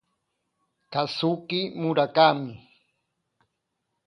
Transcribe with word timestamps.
Kazuki 0.91 1.61
Murakami 1.81 2.53